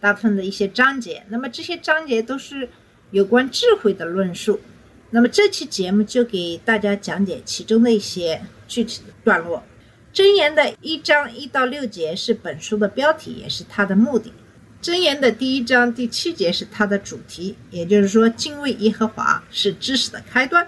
[0.00, 2.68] 大部分的一些章节，那么这些章节都是
[3.10, 4.58] 有关智慧的论述。
[5.10, 9.62] 那么这期节目就给大家讲解其中的一些具体的段落。
[10.14, 14.32] 箴言的一章一到六节是本书的标题，也是它的目的。
[14.80, 20.66] 箴言的第一章第七节是它的主题，也就是说，敬畏耶和华是知识的开端，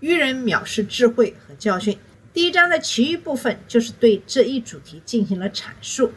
[0.00, 1.96] 愚人藐视智慧和教训。
[2.32, 6.10] 第一章的其余部分就是对这一主题进行了阐述。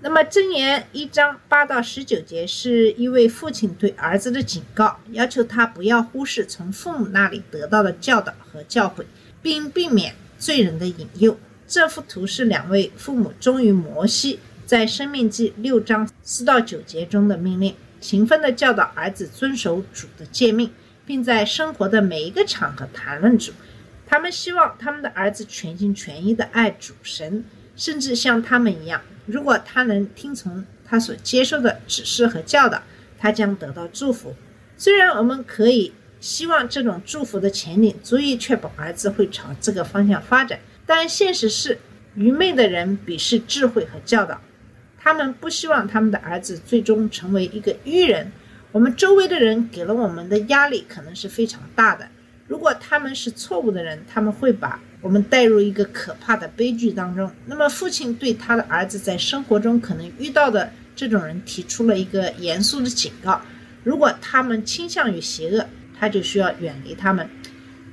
[0.00, 9.04] 那么箴言一章八到十九节是一位父亲对儿子的警告，要求他不要忽视从父母那里得到的教导和教诲，
[9.42, 11.36] 并避免罪人的引诱。
[11.66, 20.70] 这幅图是两位父母忠于摩西在《生命记》六章四到九节中的命令，勤奋地教导儿子遵守主的诫命，
[21.04, 23.50] 并在生活的每一个场合谈论主。
[24.06, 27.44] 他们希望他们的儿子全心全意地爱主神，
[27.78, 29.00] 甚至像他们一样。
[29.24, 32.82] 如果他能听从他所接受的指示和教导，
[33.18, 34.34] 他将得到祝福。
[34.76, 41.78] 虽然我们可以希望这种祝福的前景足以确保儿子会朝这个方向发展，但现实是，
[42.14, 44.40] 愚昧的人鄙视智慧和教导，
[44.98, 48.32] 他们不希望他们的儿子最终成为一个愚人。
[48.72, 52.08] 我们周围的人给了我们的压力可能是非常大的。
[52.46, 57.30] 如果他们是错误的人，他们会把我们带入一个可怕的悲剧当中。
[57.46, 63.40] 那么，父亲对他的儿子在生活中可能遇到的这种人提出了一个严肃的警告：
[63.84, 65.66] 如果他们倾向于邪恶，
[65.98, 67.28] 他就需要远离他们，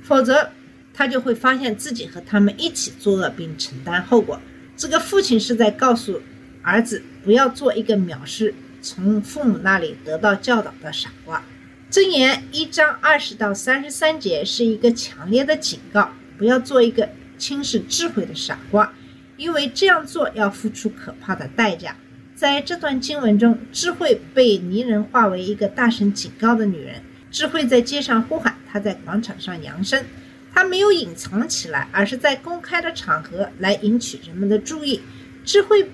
[0.02, 0.50] 否则
[0.92, 4.40] 他就会发现自己和他们一起作恶并承担后果。
[4.76, 6.20] 这个父亲是在告诉
[6.62, 11.42] 儿子不要做一个藐视从父母那里得到教导的傻瓜。
[11.90, 17.08] 箴言一章二十到三十三节是一个强烈的警告，不要做一个
[17.38, 18.92] 轻视智慧的傻瓜，
[19.36, 21.96] 因为这样做要付出可怕的代价。
[22.34, 27.02] 在这段经文中，智慧被泥人化为一个大声警告的女人。
[27.30, 30.04] 智慧在街上呼喊，她在广场上扬声，
[30.52, 35.00] 她没有隐藏起来，而是在公开的场合来引起人们的注意。
[35.44, 35.90] 智慧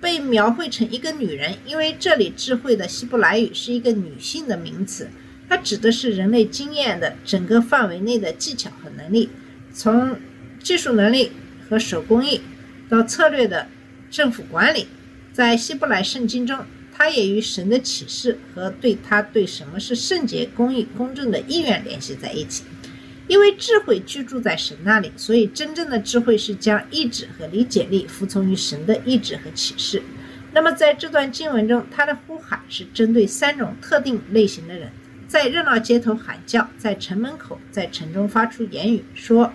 [0.00, 5.08] 被描绘成一个女人，因为这里智慧的希伯来语是一个女性的名词。
[5.48, 9.28] 它指的是人类经验的整个范围内的技巧和能力，
[9.74, 10.16] 从
[10.62, 11.32] 技术能力
[11.68, 12.40] 和手工艺
[12.88, 13.66] 到策略的
[14.10, 14.86] 政府管理。
[15.32, 22.62] 在希伯来圣经中，它也与神的启示和对他对什么是圣洁、公义、公正的意愿联系在一起。
[23.26, 30.00] 因为智慧居住在神那里，所以真正的智慧是将意志和理解力服从于神的意志和启示。
[30.52, 34.88] 那么在这段经文中，他的呼喊是针对三种特定类型的人。
[35.26, 39.52] 在热闹街头喊叫，在城门口，在城中发出言语，说：“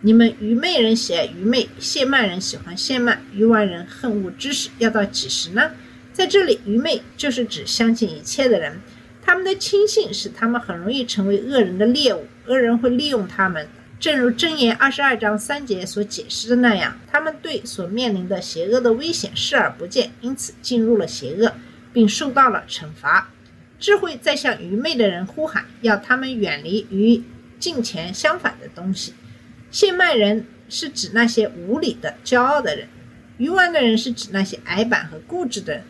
[0.00, 5.72] 你们愚昧人喜爱愚昧，谢曼人喜欢谢曼，愚顽人恨恶知识，要到几时呢？”
[6.14, 8.80] 在这里，愚昧就是指相信一切的人，
[9.20, 13.66] 他们的轻信使他们很容易成为恶人的猎物，恶人会利用他们。
[13.98, 21.52] 正如箴言二十二章三节所解释的那样，他们对所面临的邪恶的危险视而不见，因此进入了邪恶，
[21.92, 23.30] 并受到了惩罚。
[23.80, 27.20] 智慧在向愚昧的人呼喊，要他们远离与
[27.58, 29.14] 金钱相反的东西。
[29.70, 32.86] 谢曼人是指那些无理的、骄傲的人；
[33.36, 35.82] 愚顽的人是指那些矮板和固执的人。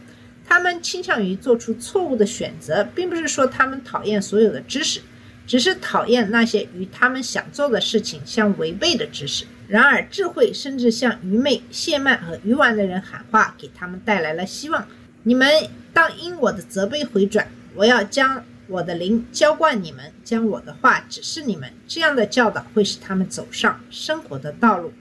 [0.46, 5.00] 他们倾向于做出错误的选择，并不是说他们讨厌所有的知识，
[5.46, 9.44] 只是讨厌那些与他们想做的事情相违背的知识。
[9.68, 14.86] 然而，智慧甚至向愚昧、谢曼和愚顽的人喊话，给他们带来了希望。
[15.24, 15.46] 你们
[15.92, 17.46] 当因我的责备回转。
[17.74, 21.72] 我要将我的灵浇灌你们，将我的话指示你们。
[21.86, 24.92] 这样的教导会使他们走上生活的道路。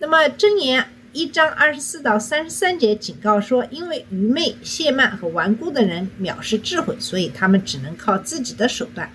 [0.00, 9.10] 那么，箴言一章二十四到三十三节警告说，因为愚昧、懈慢和顽固的人藐视智慧，所以他们只能靠自己的手段，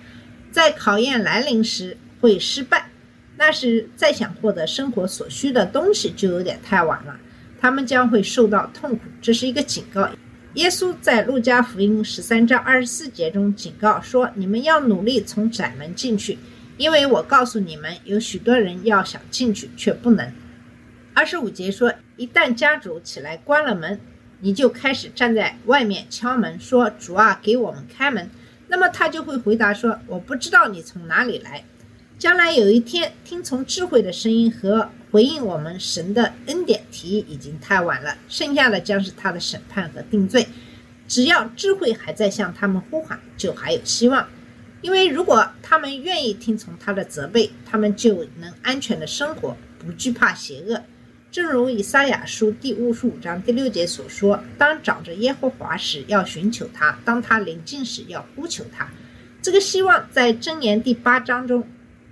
[0.50, 2.88] 在考验来临时会失败。
[3.36, 7.18] 那时再想获得生活所需的东西就有点太晚了，
[7.60, 9.02] 他们将会受到痛苦。
[9.20, 10.08] 这是一个警告。
[10.54, 16.38] 耶稣在路加福音十三章二十四节中警告说：“你们要努力从窄门进去，
[16.76, 20.30] 因为我告诉你们，有许多人要想进去却不能。”
[21.14, 23.98] 二十五节说：“一旦家主起来关了门，
[24.40, 28.28] 你就开始站在外面敲门，说：“主啊，给我们开门。”
[28.68, 31.64] 那么他就会回答说：“我不知道你从哪里来。”
[32.22, 40.46] 将来有一天，听从智慧的声音和回应我们神的恩典提议已经太晚了，剩下的将是他的审判和定罪。
[41.08, 44.28] 只要智慧还在向他们呼喊，就还有希望。
[44.82, 50.80] 因为如果他们愿意听从他的责备，他们就能安全的生活，不惧怕邪恶。
[51.32, 58.88] 正如以赛亚书第五十五章第六节所说：“当找着耶和华时，要寻求他；当他临近时，要呼求他。”
[59.42, 61.66] 这个希望在箴言第八章中。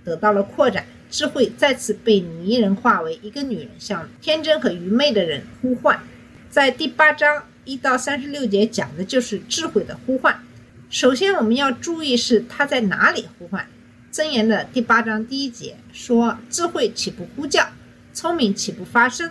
[0.04, 6.00] 得到了扩展，智慧再次被拟人化为一个女人，向天真和愚昧的人呼唤。
[6.48, 10.42] 在第八章一到三十六节讲的就是智慧的呼唤。
[10.88, 13.66] 首先我们要注意是他在哪里呼唤。
[14.12, 17.68] 箴言的第八章第一节说：“智慧岂不呼叫？
[18.12, 19.30] 聪明岂不发声？”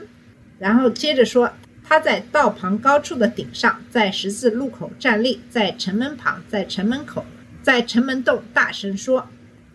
[0.58, 1.52] 然后接着说
[1.84, 7.26] ：“他在道旁高处的顶上，在十字路口站立，在城门旁，在城门口，
[7.62, 9.28] 在城门洞大声说。”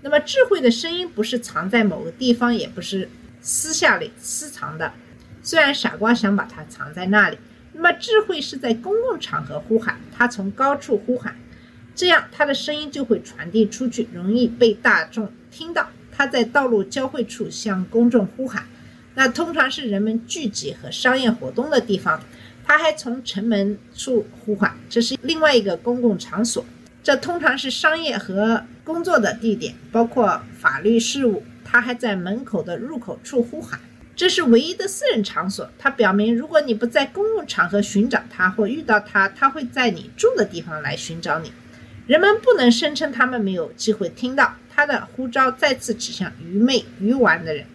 [0.05, 3.09] 那么智慧的声音不是藏在某个地方，也不是
[3.41, 4.93] 私下里私藏的。
[5.43, 7.39] 虽然傻瓜想把它藏在那里，
[7.73, 11.35] 那么智慧是在公共场合呼喊，他从高处呼喊，
[11.95, 15.89] 这样他的声音就会传递出去，容易被大众听到。
[16.12, 18.67] 他在道路交汇处向公众呼喊，
[19.15, 22.23] 那通常是人们聚集和商业活动的地方。
[22.67, 26.62] 他还从城门处呼喊，这是另外一个公共场所。
[27.05, 31.45] 这通常是商业和工作的地点，包括法律事务。
[31.62, 33.79] 他还在门口的入口处呼喊，
[34.17, 35.69] 这是唯一的私人场所。
[35.79, 41.53] 他表明，如果你不在公共场合寻找他或遇到他，他会在你住的地方来寻找你。
[42.06, 47.67] 人们不能声称他们没有机会听到他的呼召，再次指向愚昧愚顽的人。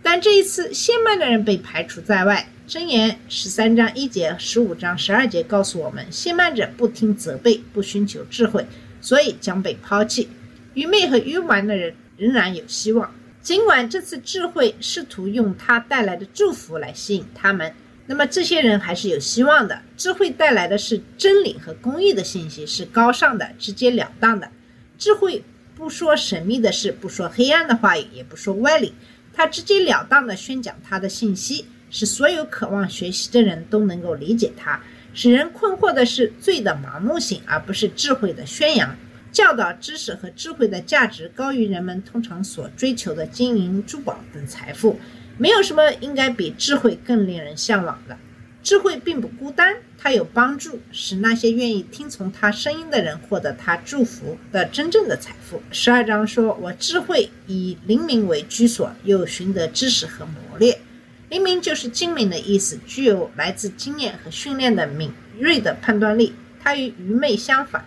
[0.00, 2.48] 但这一次，先慢的人被排除在外。
[2.68, 8.66] 箴言十三章一节、十五章十二节告诉我们：先慢者不听责备，不寻求智慧，
[9.00, 10.28] 所以将被抛弃。
[10.74, 13.14] 愚昧和愚顽的人仍然有希望。
[13.40, 17.72] 尽管这次智慧试图用它带来的祝福来吸引他们，
[18.06, 19.80] 那么这些人还是有希望的。
[19.96, 24.50] 智慧带来的是真理和公义的信息，是高尚的、直截了当的。
[24.98, 25.44] 智慧
[25.76, 28.92] 不说神秘的事，不说黑暗的话语，也不说歪理，
[29.32, 31.66] 他直截了当地宣讲他的信息。
[31.90, 34.80] 使所有渴望学习的人都能够理解它。
[35.14, 38.96] 使人困惑的是罪的盲目性，而不是智慧的宣扬。
[39.32, 44.98] 教导、知识和智慧的价值高于人们通常所追求的金银珠宝等财富。
[45.38, 48.16] 没有什么应该比智慧更令人向往的。
[48.62, 55.62] 智慧并不孤单，它有帮助，使那些愿意听从他声音的人获得他祝福的真正的财富。
[55.70, 60.78] 十二章说：“我智慧以灵明为居所，又寻得知识和磨练。”
[61.28, 66.32] 灵敏就是精明的意思，具有来自经验和训练的敏锐的判断力。
[66.62, 67.84] 它与愚昧相反，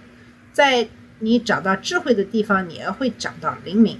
[0.52, 0.88] 在
[1.20, 3.98] 你找到智慧的地方，你也会找到灵敏。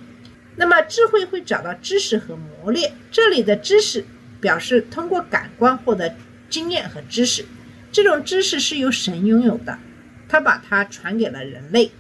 [0.56, 2.94] 那么智慧会找到知识和磨练。
[3.12, 4.04] 这里的知识
[4.42, 6.14] 表示通过感官获得
[6.50, 7.46] 经验和知识，
[7.92, 9.80] 这种知识是由神拥有的，
[10.28, 11.92] 他把它传给了人类。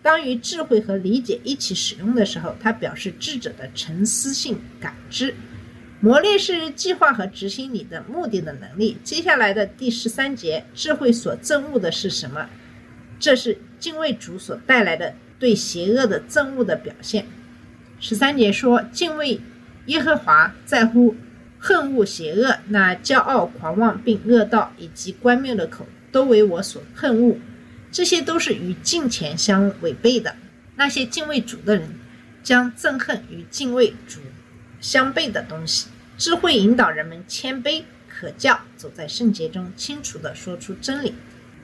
[0.00, 5.34] 当与智慧和理解一起使用的时候，它表示智者的沉思性感知。
[6.04, 8.98] 磨练是计划和执行你的目的的能力。
[9.02, 12.46] 接下来的第十三节，智慧所憎恶的是什么？
[13.18, 17.24] 这是敬畏主所带来的对邪恶的憎恶的表现。
[18.00, 19.40] 十三节说，敬畏
[19.86, 21.16] 耶和华在乎
[21.58, 27.38] 恨恶邪恶，那骄傲狂妄并恶道以及关谬的口都为我所恨恶。
[27.90, 30.36] 这些都是与敬虔相违背的。
[30.76, 31.88] 那些敬畏主的人
[32.42, 34.20] 将憎恨与敬畏主
[34.82, 35.86] 相悖的东西。
[36.16, 41.12] 智慧引导人们谦卑可教，走在圣洁中，清楚地说出真理。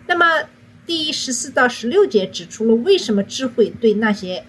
[0.06, 0.48] 那么，
[0.84, 4.44] 第十四到十六节指出了为什么智慧对那些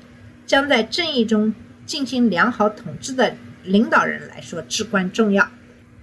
[0.48, 1.54] 将在正义中
[1.86, 5.48] 进行良好统治的领导人来说至关重要。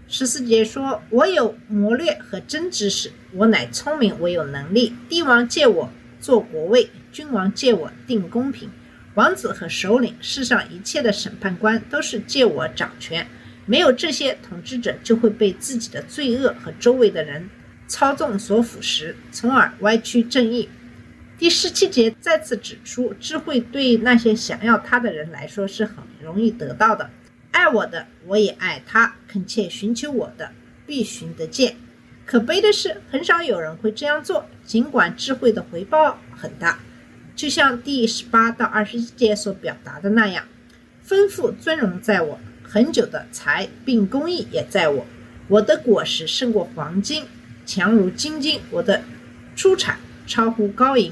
[0.06, 4.94] 十四节说：“我有谋略和真知识，我乃聪明，我有能力。
[5.08, 5.90] 帝王借我
[6.20, 8.70] 做国位，君王借我定公平，
[9.14, 13.26] 王子和首领，世上一切的审判官都是借我掌权。”
[13.68, 17.50] 没有这些统治者，就会被自己的罪恶和周围的人
[17.86, 20.70] 操纵所腐蚀，从而歪曲正义。
[21.38, 27.10] 第十七节再次指出，智慧对那些想要他的人来说是很容易得到的。
[27.50, 30.50] 爱我的，我也爱他；恳切寻求我的，
[30.86, 31.76] 必寻得见。
[32.24, 36.78] 可悲的是，很少有人会这样做，尽管智慧的回报很大。
[37.36, 40.44] 就像第十八到二十一节所表达的那样，
[41.02, 42.40] 丰富尊荣在我。
[42.70, 45.06] 很久的财并公益也在我，
[45.48, 47.24] 我的果实胜过黄金，
[47.64, 49.02] 强如金金，我的
[49.56, 51.10] 出产超乎高银。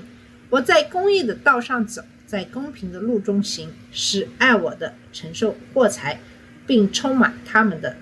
[0.51, 6.21] 我在公益的道上走，在公平的路中行，使爱我的承受货财，
[6.67, 7.97] 并充满他们的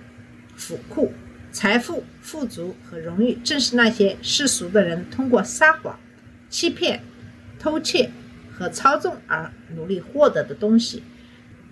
[0.56, 1.12] 府库。
[1.52, 5.96] 财富、富足和荣誉，正是那些世俗的人通过撒谎、
[6.50, 7.04] 欺骗、
[7.60, 8.10] 偷窃
[8.52, 11.04] 和操纵而努力获得的东西。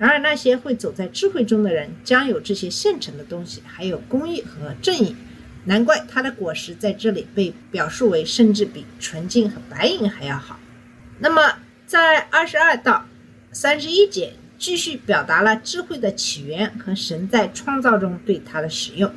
[0.02, 5.14] 然而，那些会走在智慧中的人，将有这些现成的东西，还有公义和正义。
[5.66, 10.59] 难怪他的果实在这里被表述为，甚至比纯净和白银还要好。
[11.21, 11.54] 那么，
[11.87, 13.06] 在二十二到
[13.52, 19.09] 三十一节，继续表达了智慧的起源和神在创造中对它的使用。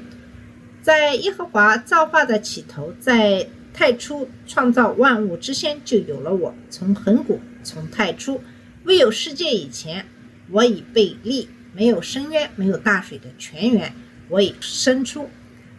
[0.83, 6.53] 在耶和华造化的起头，在太初创造万物之先，就有了我。
[6.69, 8.43] 从恒古，从太初，
[8.83, 10.05] 未有世界以前，
[10.51, 13.93] 我已被立；没有深渊，没有大水的泉源，
[14.29, 15.29] 我已生出。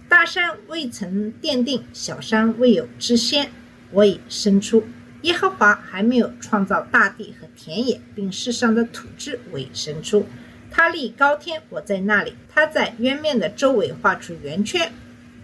[0.08, 3.50] 大山未曾奠定，小山未有之先，
[3.92, 4.84] 我已生出。
[5.22, 10.26] 耶和华还没有创造大地和田野，并世上的土质，为生出。
[10.70, 14.92] 他立高天，我在那里；他在渊面的周围画出圆圈，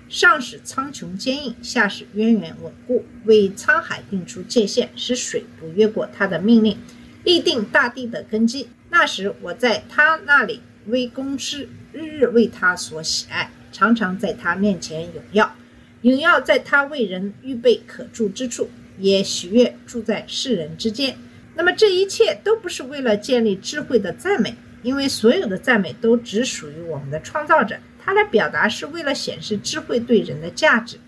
[0.08, 6.76] 上使苍穹坚硬，下使渊源稳固，为沧海定出界限，使水不越过他的命令，
[7.24, 8.68] 立定大地的根基。
[8.92, 15.56] 那时我在他那里为公师，日日为他所喜爱，常常在他面前永耀，
[16.02, 18.68] 永耀在他为人预备可住之处，
[18.98, 21.16] 也喜悦住在世人之间。
[21.54, 24.54] 那么这一切都不是为了建立智慧的赞美。
[24.82, 30.98] 因为所有的赞美都只属于我们的创造者，他的表达是为了显示智慧对人的价值。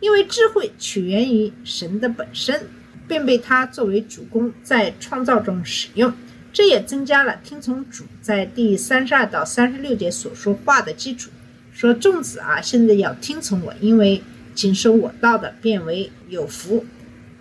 [0.00, 2.68] 因为智慧起源于神的本身，
[3.08, 6.12] 并被他作为主公在创造中使用，
[6.52, 11.30] 这也增加了听从主在第三十二到三十六节所说话的基础。
[11.72, 14.22] 说众子啊，现在要听从我，因为
[14.54, 16.84] 谨守我道的，变为有福；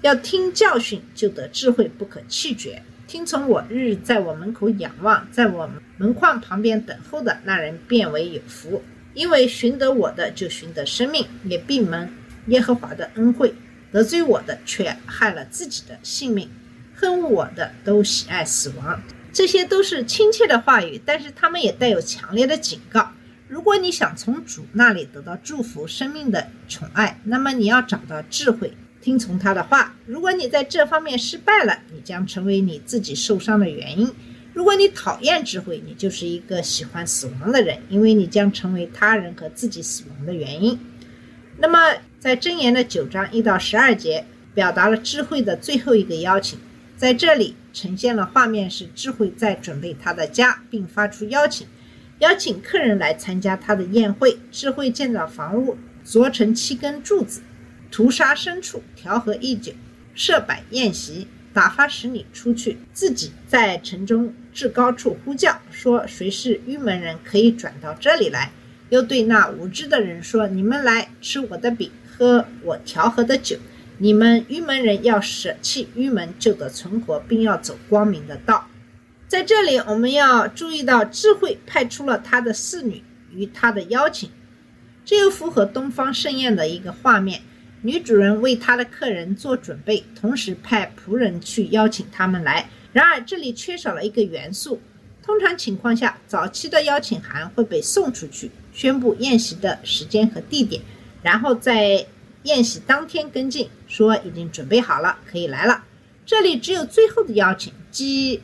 [0.01, 2.81] 要听教训，就得智慧，不可弃绝。
[3.07, 8.81] 听从我，日日在我门口仰望，在我门框旁边等候的那人，变为有福。
[9.13, 12.09] 因为寻得我的，就寻得生命，也闭门
[12.47, 13.49] 耶和华的恩惠；
[13.91, 16.49] 得罪我的，却害了自己的性命。
[17.01, 19.01] 恨我的，都喜爱死亡。
[19.33, 23.11] 这些都是亲切的话语，但是他们也带有强烈的警告。
[23.47, 28.71] 如果你想从主那里得到祝福、生命的宠爱，那么你要找到智慧。
[29.01, 29.95] 听从他的话。
[30.05, 34.13] 如果你在这方面失败了，你将成为你自己受伤的原因。
[34.53, 40.79] 如果你讨厌智慧，你就是一个喜欢死亡的人，因为你将成为他人和自己死亡的原因。
[41.57, 46.59] 那么，在箴言的九章一到十二节，表达了智慧的最后一个邀请。
[47.01, 51.65] 在这里呈现了画面是智慧在准备他的家，并发出邀请，
[52.19, 54.37] 邀请客人来参加他的宴会。
[54.51, 57.41] 智慧建造房屋，凿成七根柱子。
[57.89, 59.73] 屠杀牲畜，调和一酒，
[60.13, 68.51] 设摆宴席，打发使女出去，自己在城中至高处呼叫，说：“谁是愚门人，可以转到这里来。”
[68.89, 73.57] 又对那无知的人说：“你们来吃我的饼，喝我调和的酒。
[74.01, 78.67] 你们愚门人要舍弃愚门，就得存活，并要走光明的道。”
[79.29, 84.31] 在这里，我们要注意到，智慧派出了他的侍女与他的邀请，
[85.05, 87.41] 这又符合东方盛宴的一个画面。
[87.83, 92.67] 女主人为她的客人做准备，同时派仆人去邀请他们来。
[92.93, 94.81] 然而，这里缺少了一个元素。
[95.21, 100.81] 通常情况下，早期的邀请函会被送出去，宣布宴席的时间和地点，
[101.21, 102.03] 然后在
[102.43, 105.83] 宴席当天跟进，说已经准备好了，可以来了。
[106.25, 108.41] 这里只有最后的邀请，即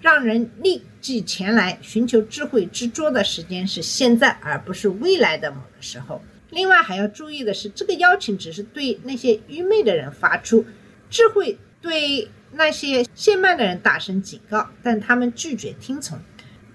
[0.00, 6.20] 让人立即前来寻求智慧之桌的时间是现在，而不是未来的某个时候。
[6.50, 10.64] 另外还要注意的是，这个邀请只是对那些愚昧的人发出，
[11.10, 16.18] 智慧对那些懈慢的人大声警告，但他们拒绝听从。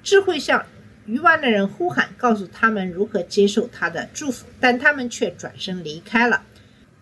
[0.03, 0.63] 智慧向
[1.05, 6.43] 愚顽的人呼喊，告诉他们如何接受他的祝福，但他们却转身离开了。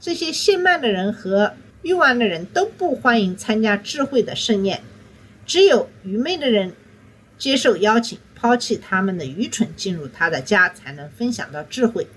[0.02, 1.54] 这些信慢的人和
[1.84, 4.82] 欲望的人都不欢迎参加智慧的盛宴，
[5.46, 6.74] 只有愚昧的人
[7.38, 12.08] 接受邀请，抛弃他们的愚蠢，进入他的家，才能分享到智慧。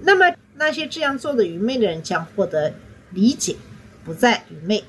[0.00, 2.72] 那么，那些这样做的愚昧的人将获得
[3.10, 3.54] 理解，
[4.02, 4.82] 不再愚昧。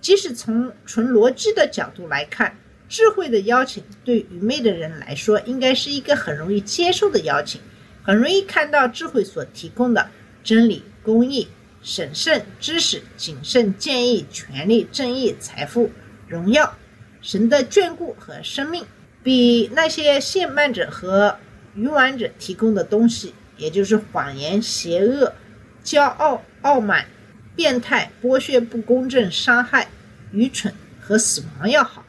[0.00, 2.56] 即使从纯逻辑的角度来看，
[2.88, 7.60] 智慧的邀请对愚昧的人来说，应该是一个很容易接受的邀请，
[8.04, 10.08] 很容易看到智慧所提供的
[10.44, 11.48] 真理、公义、
[11.82, 15.90] 审慎、知识、谨慎、建议、权利、正义、财富、
[16.26, 16.76] 荣耀、
[17.22, 18.84] 神的眷顾和生命，
[19.22, 21.38] 比那些懈慢者和
[21.74, 23.32] 愚顽者提供的东西。
[23.56, 25.32] 也就是谎言、邪恶、
[25.82, 27.06] 骄傲、傲慢、
[27.56, 29.88] 变态、剥削、不公正、伤害、
[30.30, 32.04] 愚蠢和死亡要好。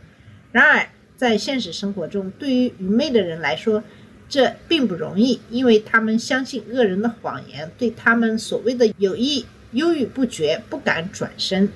[0.52, 3.82] 然而，在现实生活中，对于愚昧的人来说，
[4.30, 11.68] 这并不容易，因为他们相信恶人的谎言，对他们所谓的友谊犹豫不决，不敢转身。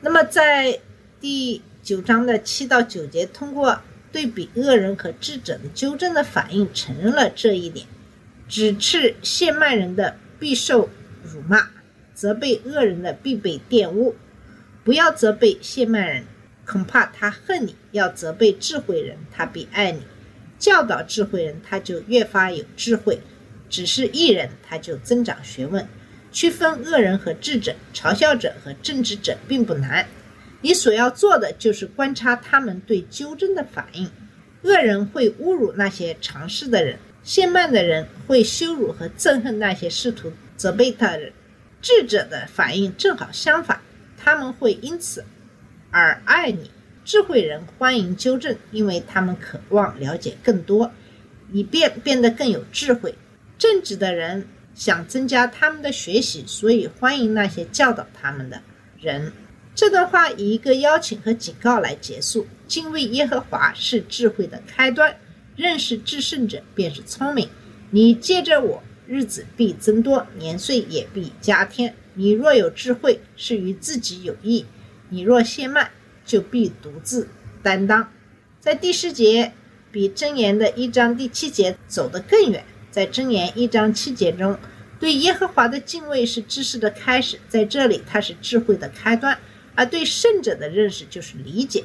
[0.00, 0.80] 那么，在
[1.20, 7.86] 第九章的七到九节，通过对比恶人和智者的纠正的反应，承认了这一点。
[8.48, 10.88] 指斥谢曼人的必受
[11.22, 11.68] 辱骂，
[12.12, 14.16] 责备恶人的必被玷污。
[14.82, 16.24] 不要责备谢曼人，
[16.66, 20.00] 恐怕他恨你；要责备智慧人，他必爱你。
[20.60, 23.18] 教导智慧人，他就越发有智慧；
[23.68, 25.88] 只是艺人，他就增长学问。
[26.30, 30.06] 区分恶人和智者、嘲笑者和正直者并不难。
[30.60, 34.08] 你所要做的就是观察他们对纠正的反应。
[34.62, 41.32] 恶人会侮辱那些尝试的人，谢曼的人会羞辱和憎恨那些试图责备他人。
[41.80, 43.80] 智者的反应正好相反，
[44.18, 45.24] 他们会因此
[45.90, 46.70] 而爱你。
[47.10, 50.92] 智慧人欢迎纠正，因为他们渴望了解更多，
[51.50, 53.16] 以便变得更有智慧。
[53.58, 58.62] 正直的人想增加他们的学习，所以欢迎那些教导他们的
[59.00, 59.32] 人。
[59.74, 65.16] 这段话以一个邀请和警告来结束：敬畏耶和华是智慧的开端，
[65.56, 67.48] 认识至圣者便是聪明。
[67.90, 71.92] 你借着我，日子必增多，年岁也必加添。
[72.14, 74.64] 你若有智慧，是与自己有益；
[75.08, 75.90] 你若懈慢，
[76.30, 77.26] 就必独自
[77.60, 78.08] 担当。
[78.60, 79.52] 在第十节
[79.90, 82.64] 比箴言的一章第七节走得更远。
[82.92, 84.56] 在箴言一章七节中，
[85.00, 89.36] 对耶和华的敬畏是知识的开始，在这里它是智慧的开端。
[89.74, 91.82] 而对圣者的认识就是理解，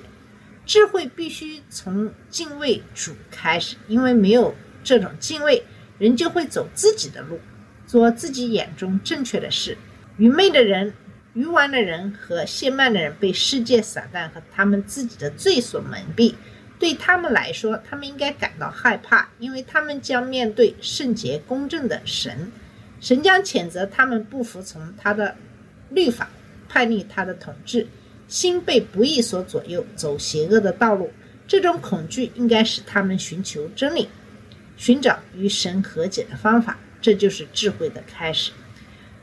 [0.63, 5.63] 智慧必须从敬畏主开始，因为没有这种敬畏，
[5.97, 7.39] 人就会走自己的路，
[7.87, 9.75] 做自己眼中正确的事。
[10.17, 10.93] 愚昧的人、
[11.35, 16.33] 愚顽的人和懈慢的人被世界撒旦和他们自己的罪所蒙蔽，
[16.79, 22.51] 对他们来说，他们应该感到害怕，因为他们将面对圣洁公正的神，
[22.99, 25.35] 神将谴责他们不服从他的
[25.89, 26.27] 律法。
[26.67, 27.87] 叛逆他的统治，
[28.27, 31.09] 心被不义所左右，走邪恶的道路。
[31.47, 34.09] 这种恐惧应该使他们寻求真理，
[34.75, 36.77] 寻找与神和解的方法。
[36.99, 38.51] 这就是智慧的开始。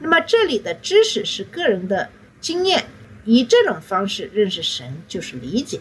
[0.02, 2.08] 那么，这里的知识是个人的
[2.40, 2.84] 经验，
[3.24, 5.80] 以这种方式认识神就是理解，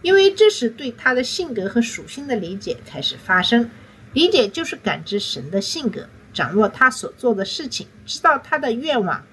[0.00, 3.70] 因为这是对他的性格和属性的理解开始发生。
[4.14, 9.24] 理解就是感知神的性格，掌握他所做的事情，知道他的愿望。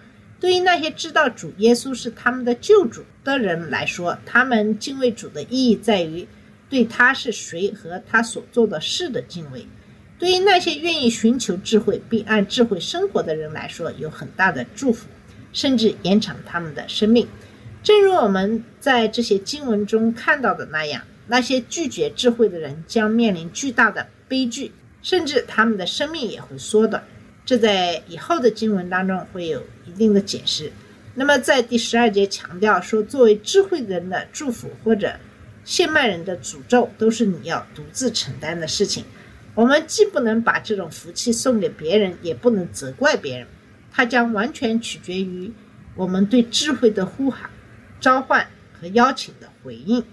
[0.42, 6.28] 对于那些知道主耶稣是他们的救主的人来说，他们敬畏主的意义在于
[6.70, 9.66] 对他是谁和他所做的事的敬畏。
[10.20, 15.08] 对于那些愿意寻求智慧并按智慧生活的人来说，有很大的祝福，
[15.54, 17.28] 甚至延长他们的生命。
[17.84, 24.72] 正如我们在这些经文中看到的那样，那些拒绝智慧的人将面临巨大的悲剧，
[25.04, 27.04] 甚至他们的生命也会缩短。
[27.46, 30.72] 这在以后的经文当中会有一定的解释。
[31.14, 35.14] 那么在第十二节强调说，作为智慧人的祝福或者
[35.64, 39.06] 现曼人的诅咒，都是你要独自承担的事情。
[39.58, 43.48] 我们既不能把这种福气送给别人，也不能责怪别人，
[43.92, 45.52] 它将完全取决于
[45.96, 47.50] 我们对智慧的呼喊、
[48.00, 48.46] 召唤
[48.80, 50.04] 和邀请的回应。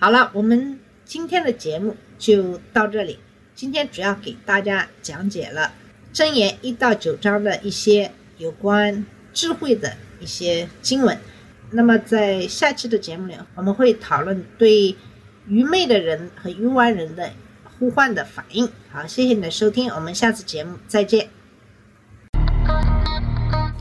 [0.00, 3.20] 好了，我们今天的节目就到这里。
[3.54, 5.72] 今天主要给大家讲解了。
[6.12, 11.16] 箴言一到九章的一些有关智慧的一些经文，
[11.70, 14.96] 那么在下期的节目里，我们会讨论对
[15.46, 17.30] 愚昧的人和愚顽人的
[17.80, 18.68] 呼唤的反应。
[18.92, 21.28] 好，谢谢你的收听，我们下次节目再见。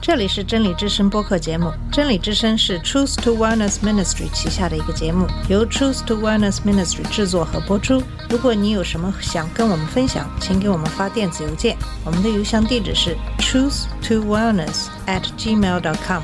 [0.02, 8.02] 这里是真理之声播客节目，真理之声是 Truth to Wellness Ministry 旗下的一个节目，由 Truth to Wellness Ministry 制作和播出。
[8.30, 16.24] 如果你有什么想跟我们分享，请给我们发电子邮件，我们的邮箱地址是 truth to wellness at gmail dot com。